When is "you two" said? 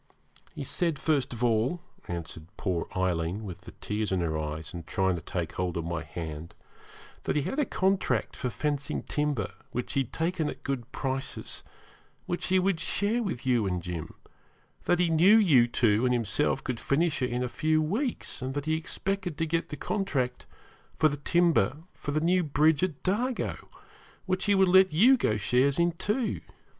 15.37-16.03